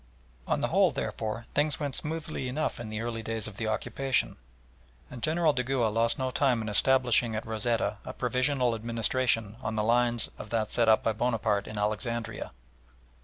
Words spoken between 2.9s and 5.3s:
early days of the occupation, and